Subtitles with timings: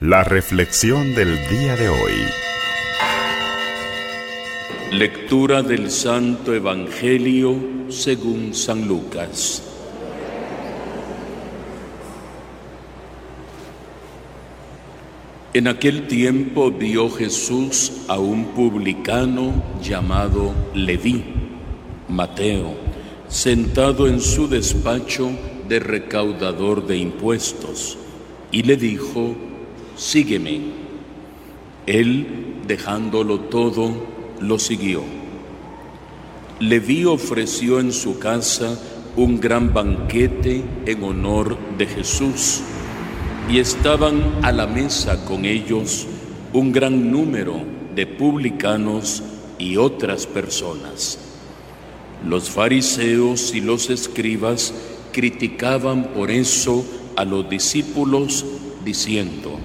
[0.00, 2.12] La reflexión del día de hoy.
[4.92, 7.56] Lectura del Santo Evangelio
[7.88, 9.62] según San Lucas.
[15.54, 21.24] En aquel tiempo vio Jesús a un publicano llamado Leví,
[22.10, 22.74] Mateo,
[23.28, 25.30] sentado en su despacho
[25.66, 27.96] de recaudador de impuestos,
[28.52, 29.34] y le dijo,
[29.96, 30.60] sígueme.
[31.86, 32.26] Él,
[32.66, 33.90] dejándolo todo,
[34.40, 35.02] lo siguió.
[36.60, 38.78] Leví ofreció en su casa
[39.16, 42.60] un gran banquete en honor de Jesús
[43.48, 46.06] y estaban a la mesa con ellos
[46.52, 47.60] un gran número
[47.94, 49.22] de publicanos
[49.58, 51.18] y otras personas.
[52.26, 54.74] Los fariseos y los escribas
[55.12, 56.84] criticaban por eso
[57.16, 58.44] a los discípulos
[58.84, 59.55] diciendo,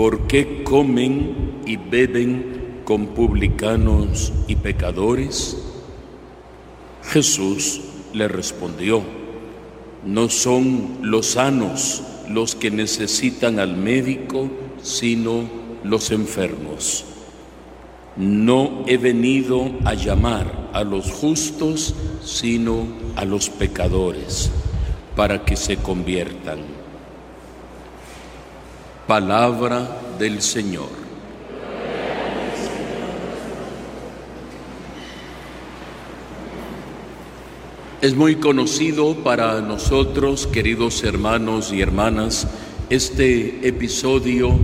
[0.00, 5.58] ¿por qué comen y beben con publicanos y pecadores?
[7.02, 7.82] Jesús
[8.14, 9.02] le respondió,
[10.06, 14.48] no son los sanos los que necesitan al médico,
[14.80, 15.42] sino
[15.84, 17.04] los enfermos.
[18.16, 24.50] No he venido a llamar a los justos, sino a los pecadores,
[25.14, 26.79] para que se conviertan.
[29.10, 30.88] Palabra del Señor.
[38.00, 42.46] Es muy conocido para nosotros, queridos hermanos y hermanas,
[42.88, 44.56] este episodio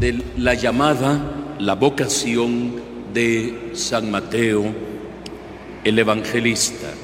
[0.00, 2.76] de la llamada, la vocación
[3.12, 4.64] de San Mateo,
[5.84, 6.94] el evangelista.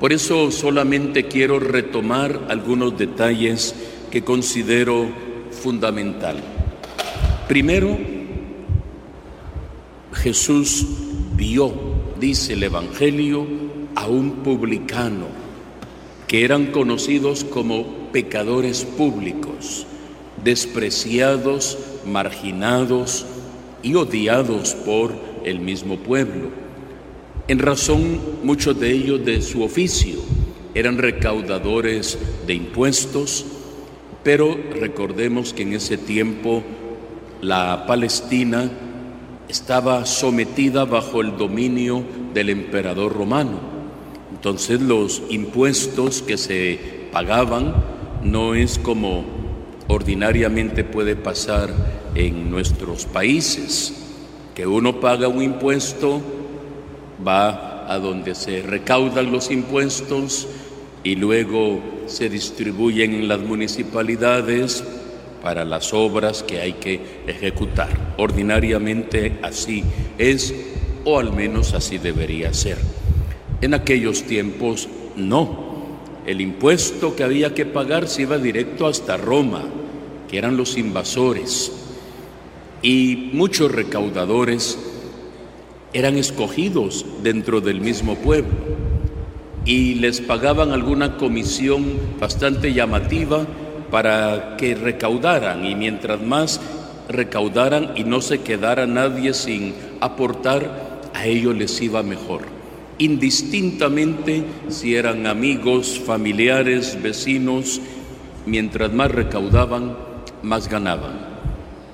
[0.00, 3.76] Por eso solamente quiero retomar algunos detalles
[4.10, 5.27] que considero
[5.58, 6.36] fundamental.
[7.48, 7.98] Primero,
[10.12, 10.86] Jesús
[11.34, 11.72] vio,
[12.18, 13.46] dice el Evangelio,
[13.94, 15.26] a un publicano,
[16.26, 19.86] que eran conocidos como pecadores públicos,
[20.44, 23.26] despreciados, marginados
[23.82, 25.14] y odiados por
[25.44, 26.50] el mismo pueblo.
[27.48, 30.18] En razón muchos de ellos de su oficio,
[30.74, 33.44] eran recaudadores de impuestos,
[34.28, 36.62] pero recordemos que en ese tiempo
[37.40, 38.70] la Palestina
[39.48, 43.58] estaba sometida bajo el dominio del emperador romano.
[44.30, 46.78] Entonces los impuestos que se
[47.10, 47.74] pagaban
[48.22, 49.24] no es como
[49.86, 51.70] ordinariamente puede pasar
[52.14, 53.94] en nuestros países,
[54.54, 56.20] que uno paga un impuesto,
[57.26, 60.46] va a donde se recaudan los impuestos
[61.02, 64.82] y luego se distribuyen en las municipalidades
[65.42, 68.14] para las obras que hay que ejecutar.
[68.18, 69.84] Ordinariamente así
[70.18, 70.54] es,
[71.04, 72.78] o al menos así debería ser.
[73.60, 75.68] En aquellos tiempos no.
[76.26, 79.64] El impuesto que había que pagar se iba directo hasta Roma,
[80.28, 81.72] que eran los invasores.
[82.82, 84.78] Y muchos recaudadores
[85.92, 88.67] eran escogidos dentro del mismo pueblo
[89.68, 91.84] y les pagaban alguna comisión
[92.18, 93.46] bastante llamativa
[93.90, 96.60] para que recaudaran y mientras más
[97.08, 102.58] recaudaran y no se quedara nadie sin aportar, a ellos les iba mejor
[102.98, 107.80] indistintamente si eran amigos, familiares, vecinos,
[108.44, 109.96] mientras más recaudaban,
[110.42, 111.28] más ganaban.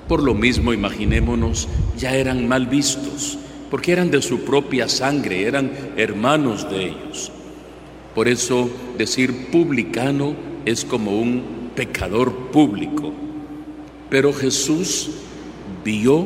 [0.07, 3.37] Por lo mismo, imaginémonos, ya eran mal vistos,
[3.69, 7.31] porque eran de su propia sangre, eran hermanos de ellos.
[8.15, 13.11] Por eso decir publicano es como un pecador público.
[14.09, 15.11] Pero Jesús
[15.83, 16.25] vio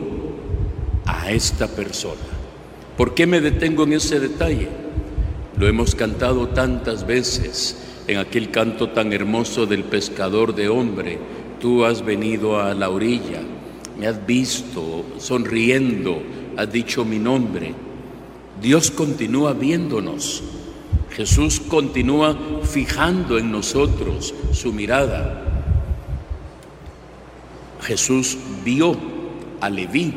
[1.05, 2.21] a esta persona.
[2.95, 4.67] ¿Por qué me detengo en ese detalle?
[5.57, 11.17] Lo hemos cantado tantas veces en aquel canto tan hermoso del pescador de hombre.
[11.59, 13.41] Tú has venido a la orilla,
[13.97, 16.21] me has visto sonriendo,
[16.55, 17.73] has dicho mi nombre.
[18.61, 20.43] Dios continúa viéndonos.
[21.11, 25.43] Jesús continúa fijando en nosotros su mirada.
[27.81, 28.95] Jesús vio
[29.61, 30.13] a Leví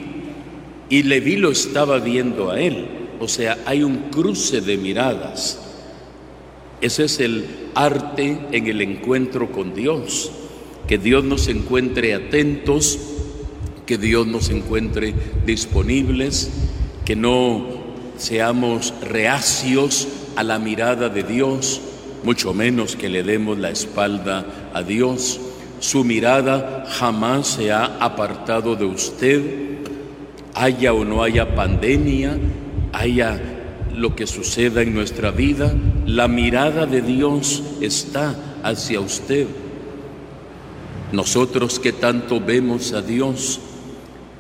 [0.89, 2.87] y Leví lo estaba viendo a él.
[3.21, 5.59] O sea, hay un cruce de miradas.
[6.81, 10.31] Ese es el arte en el encuentro con Dios.
[10.87, 12.99] Que Dios nos encuentre atentos,
[13.87, 15.15] que Dios nos encuentre
[15.47, 16.51] disponibles,
[17.05, 17.67] que no
[18.19, 21.81] seamos reacios a la mirada de Dios,
[22.25, 25.41] mucho menos que le demos la espalda a Dios.
[25.81, 29.43] Su mirada jamás se ha apartado de usted,
[30.55, 32.39] haya o no haya pandemia,
[32.93, 33.41] haya
[33.95, 35.75] lo que suceda en nuestra vida,
[36.07, 39.47] la mirada de Dios está hacia usted.
[41.13, 43.61] Nosotros que tanto vemos a Dios,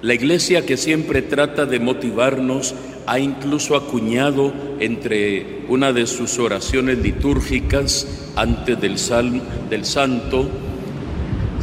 [0.00, 2.74] la iglesia que siempre trata de motivarnos
[3.06, 10.48] ha incluso acuñado entre una de sus oraciones litúrgicas antes del, sal, del santo,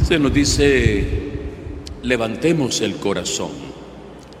[0.06, 1.06] se nos dice,
[2.02, 3.50] levantemos el corazón.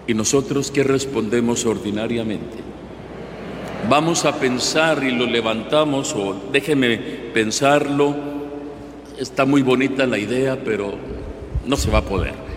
[0.06, 2.58] ¿Y nosotros qué respondemos ordinariamente?
[3.88, 6.98] Vamos a pensar y lo levantamos, o déjeme
[7.32, 8.14] pensarlo,
[9.18, 10.94] está muy bonita la idea, pero
[11.66, 12.49] no se va a poder.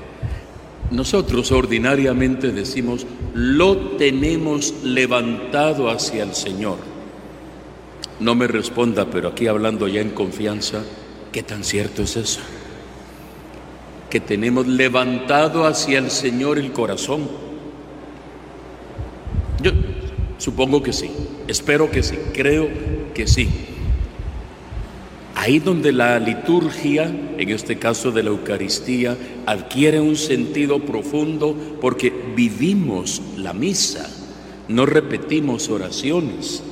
[0.94, 6.78] Nosotros ordinariamente decimos, lo tenemos levantado hacia el Señor.
[8.20, 10.84] No me responda, pero aquí hablando ya en confianza,
[11.32, 12.42] ¿qué tan cierto es eso?
[14.12, 17.28] Que tenemos levantado hacia el Señor el corazón.
[19.64, 19.72] Yo
[20.38, 21.10] supongo que sí,
[21.48, 22.70] espero que sí, creo
[23.16, 23.73] que sí.
[25.44, 27.04] Ahí donde la liturgia,
[27.38, 34.10] en este caso de la Eucaristía, adquiere un sentido profundo porque vivimos la misa,
[34.70, 36.64] no repetimos oraciones.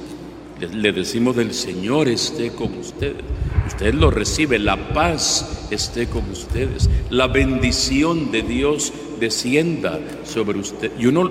[0.72, 3.26] Le decimos del Señor esté con ustedes.
[3.68, 10.94] Usted lo recibe, la paz esté con ustedes, la bendición de Dios descienda sobre usted.
[10.98, 11.30] Y uno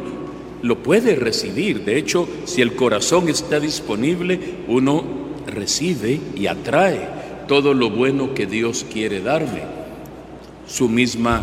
[0.61, 1.87] lo puede recibir.
[1.87, 4.39] De hecho, si el corazón está disponible,
[4.69, 5.03] uno
[5.47, 7.20] recibe y atrae
[7.51, 9.63] todo lo bueno que Dios quiere darme.
[10.69, 11.43] Su misma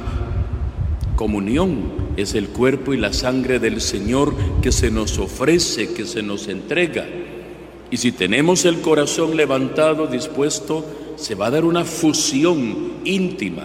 [1.18, 6.24] comunión es el cuerpo y la sangre del Señor que se nos ofrece, que se
[6.24, 7.06] nos entrega.
[7.92, 10.86] Y si tenemos el corazón levantado, dispuesto,
[11.18, 13.64] se va a dar una fusión íntima.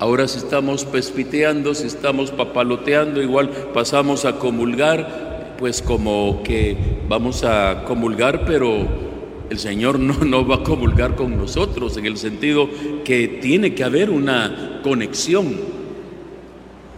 [0.00, 6.76] Ahora si estamos pespiteando, si estamos papaloteando, igual pasamos a comulgar, pues como que
[7.08, 9.11] vamos a comulgar, pero
[9.52, 12.68] el Señor no, no va a comulgar con nosotros en el sentido
[13.04, 15.54] que tiene que haber una conexión.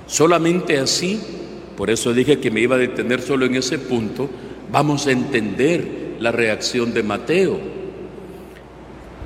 [0.06, 1.20] Solamente así,
[1.76, 4.30] por eso dije que me iba a detener solo en ese punto,
[4.70, 7.58] vamos a entender la reacción de Mateo.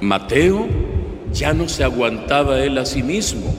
[0.00, 0.66] Mateo
[1.32, 3.54] ya no se aguantaba él a sí mismo.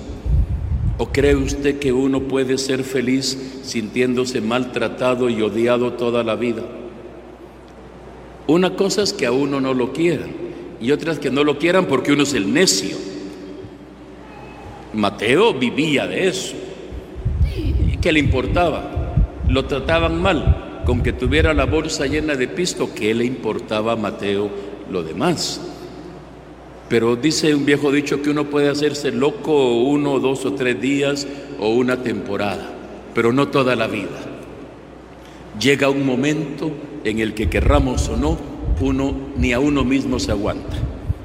[0.98, 6.64] ¿O cree usted que uno puede ser feliz sintiéndose maltratado y odiado toda la vida?
[8.50, 10.32] Una cosa es que a uno no lo quieran
[10.82, 12.98] y otras que no lo quieran porque uno es el necio.
[14.92, 16.56] Mateo vivía de eso.
[17.94, 19.14] ¿Y qué le importaba?
[19.48, 23.96] Lo trataban mal, con que tuviera la bolsa llena de pisto, ¿qué le importaba a
[23.96, 24.50] Mateo
[24.90, 25.62] lo demás?
[26.90, 31.28] Pero dice un viejo dicho que uno puede hacerse loco uno, dos o tres días
[31.60, 32.68] o una temporada,
[33.14, 34.26] pero no toda la vida.
[35.60, 36.72] Llega un momento
[37.04, 38.38] en el que querramos o no,
[38.82, 40.78] uno ni a uno mismo se aguanta,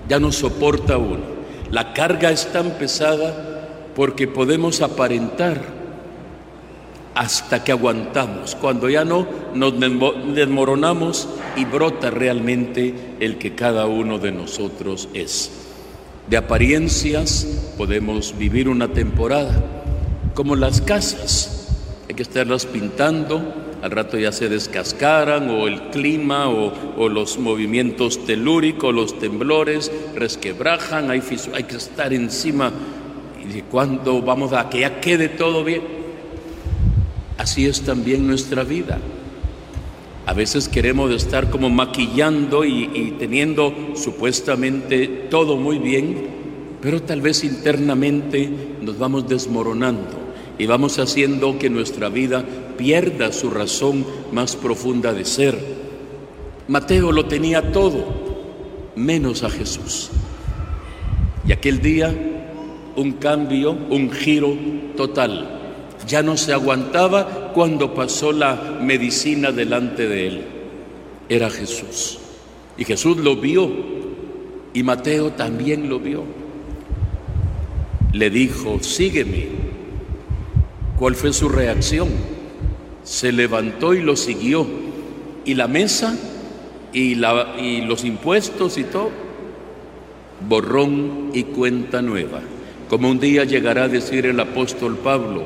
[0.08, 1.34] ya no soporta uno.
[1.70, 5.60] La carga es tan pesada porque podemos aparentar
[7.14, 8.54] hasta que aguantamos.
[8.54, 9.74] Cuando ya no, nos
[10.34, 15.50] desmoronamos y brota realmente el que cada uno de nosotros es.
[16.28, 19.54] De apariencias podemos vivir una temporada,
[20.34, 21.68] como las casas,
[22.08, 28.24] hay que estarlas pintando, al rato ya se descascaran o el clima o, los movimientos
[28.24, 32.72] telúricos, los temblores resquebrajan, hay, que estar encima
[33.54, 35.82] y cuando vamos a que ya quede todo bien.
[37.36, 38.98] Así es también nuestra vida.
[40.24, 46.26] A veces queremos estar como maquillando y, y, teniendo supuestamente todo muy bien,
[46.80, 48.48] pero tal vez internamente
[48.80, 50.24] nos vamos desmoronando
[50.58, 55.58] y vamos haciendo que nuestra vida pierda su razón más profunda de ser.
[56.68, 58.04] Mateo lo tenía todo,
[58.96, 60.10] menos a Jesús.
[61.46, 62.14] Y aquel día,
[62.96, 64.56] un cambio, un giro
[64.96, 65.60] total.
[66.06, 70.44] Ya no se aguantaba cuando pasó la medicina delante de él.
[71.28, 72.18] Era Jesús.
[72.76, 73.70] Y Jesús lo vio.
[74.72, 76.24] Y Mateo también lo vio.
[78.12, 79.48] Le dijo, sígueme.
[80.98, 82.08] ¿Cuál fue su reacción?
[83.04, 84.66] Se levantó y lo siguió.
[85.44, 86.16] Y la mesa
[86.92, 89.10] y, la, y los impuestos y todo,
[90.48, 92.40] borrón y cuenta nueva.
[92.88, 95.44] Como un día llegará a decir el apóstol Pablo,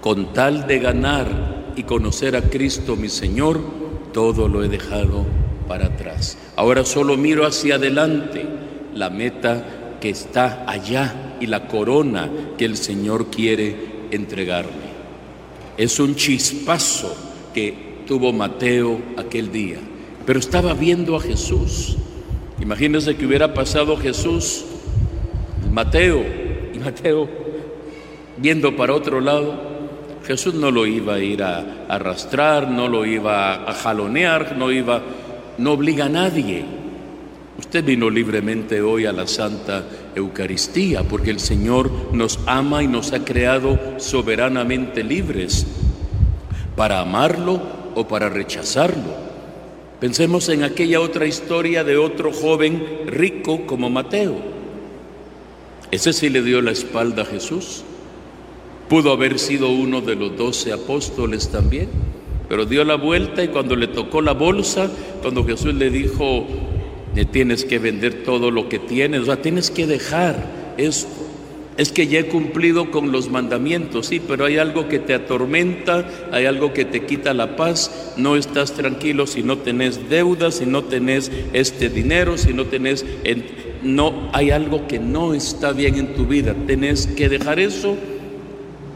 [0.00, 3.60] con tal de ganar y conocer a Cristo mi Señor,
[4.12, 5.26] todo lo he dejado
[5.66, 6.38] para atrás.
[6.56, 8.46] Ahora solo miro hacia adelante.
[8.94, 13.76] La meta que está allá y la corona que el Señor quiere
[14.10, 14.97] entregarme.
[15.78, 17.16] Es un chispazo
[17.54, 19.78] que tuvo Mateo aquel día,
[20.26, 21.96] pero estaba viendo a Jesús.
[22.60, 24.64] Imagínense que hubiera pasado Jesús,
[25.70, 26.24] Mateo,
[26.74, 27.28] y Mateo
[28.38, 29.54] viendo para otro lado,
[30.26, 35.00] Jesús no lo iba a ir a arrastrar, no lo iba a jalonear, no iba,
[35.58, 36.64] no obliga a nadie.
[37.58, 39.84] Usted vino libremente hoy a la Santa
[40.14, 45.66] Eucaristía porque el Señor nos ama y nos ha creado soberanamente libres
[46.76, 47.60] para amarlo
[47.96, 49.28] o para rechazarlo.
[49.98, 54.36] Pensemos en aquella otra historia de otro joven rico como Mateo.
[55.90, 57.82] Ese sí le dio la espalda a Jesús.
[58.88, 61.88] Pudo haber sido uno de los doce apóstoles también,
[62.48, 64.88] pero dio la vuelta y cuando le tocó la bolsa,
[65.20, 66.46] cuando Jesús le dijo,
[67.30, 71.26] tienes que vender todo lo que tienes, o sea, tienes que dejar esto.
[71.76, 76.08] Es que ya he cumplido con los mandamientos, sí, pero hay algo que te atormenta,
[76.32, 80.66] hay algo que te quita la paz, no estás tranquilo si no tenés deudas, si
[80.66, 83.04] no tenés este dinero, si no tenés,
[83.84, 87.96] no, hay algo que no está bien en tu vida, tenés que dejar eso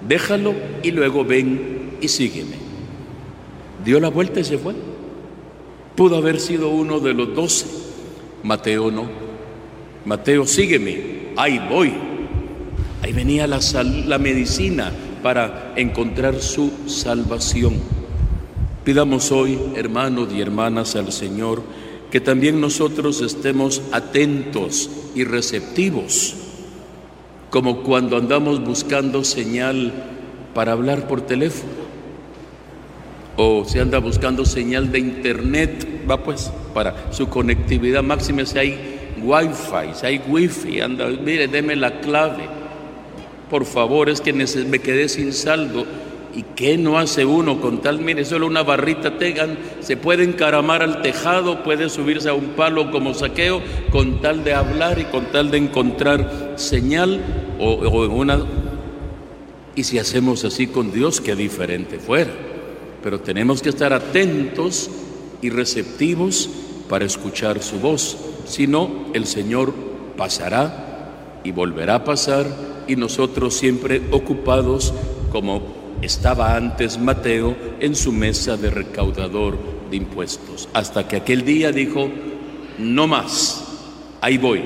[0.08, 2.56] déjalo y luego ven y sígueme.
[3.84, 4.74] Dio la vuelta y se fue.
[5.96, 7.66] Pudo haber sido uno de los doce.
[8.42, 9.06] Mateo no.
[10.04, 11.32] Mateo, sígueme.
[11.36, 11.92] Ahí voy.
[13.02, 13.60] Ahí venía la,
[14.06, 17.74] la medicina para encontrar su salvación.
[18.84, 21.62] Pidamos hoy, hermanos y hermanas, al Señor
[22.12, 26.34] que también nosotros estemos atentos y receptivos
[27.48, 29.92] como cuando andamos buscando señal
[30.54, 31.72] para hablar por teléfono
[33.38, 38.78] o se anda buscando señal de internet, va pues para su conectividad máxima si hay
[39.22, 42.48] wifi, si hay wifi, anda, mire, deme la clave.
[43.50, 45.84] Por favor, es que me quedé sin saldo
[46.34, 47.98] ¿Y qué no hace uno con tal?
[47.98, 52.90] Mire, solo una barrita tegan, se puede encaramar al tejado, puede subirse a un palo
[52.90, 57.20] como saqueo, con tal de hablar y con tal de encontrar señal
[57.58, 58.40] o, o una...
[59.74, 62.30] Y si hacemos así con Dios, qué diferente fuera.
[63.02, 64.90] Pero tenemos que estar atentos
[65.42, 66.48] y receptivos
[66.88, 68.16] para escuchar su voz.
[68.46, 69.74] Si no, el Señor
[70.16, 72.46] pasará y volverá a pasar
[72.86, 74.94] y nosotros siempre ocupados
[75.30, 75.62] como
[76.02, 79.58] estaba antes Mateo en su mesa de recaudador
[79.90, 82.08] de impuestos, hasta que aquel día dijo,
[82.78, 83.64] no más,
[84.20, 84.62] ahí voy.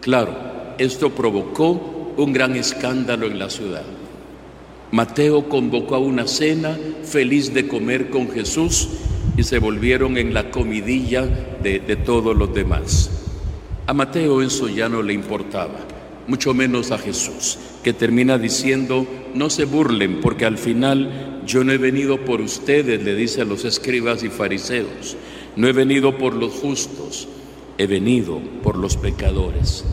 [0.00, 0.34] Claro,
[0.78, 3.84] esto provocó un gran escándalo en la ciudad.
[4.92, 8.88] Mateo convocó a una cena feliz de comer con Jesús
[9.36, 11.22] y se volvieron en la comidilla
[11.62, 13.10] de, de todos los demás.
[13.86, 19.50] A Mateo eso ya no le importaba mucho menos a Jesús, que termina diciendo, no
[19.50, 23.64] se burlen, porque al final yo no he venido por ustedes, le dice a los
[23.64, 25.16] escribas y fariseos,
[25.54, 27.28] no he venido por los justos,
[27.78, 29.84] he venido por los pecadores,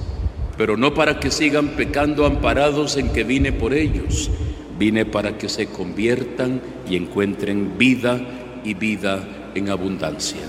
[0.57, 4.31] pero no para que sigan pecando amparados en que vine por ellos,
[4.79, 8.21] vine para que se conviertan y encuentren vida
[8.63, 10.41] y vida en abundancia.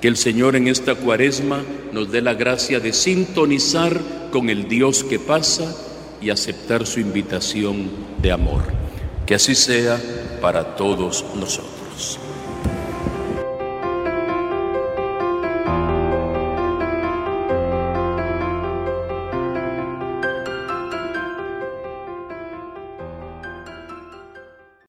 [0.00, 4.00] Que el Señor en esta cuaresma nos dé la gracia de sintonizar
[4.32, 5.74] con el Dios que pasa
[6.20, 7.90] y aceptar su invitación
[8.20, 8.62] de amor.
[9.26, 10.00] Que así sea
[10.40, 12.18] para todos nosotros.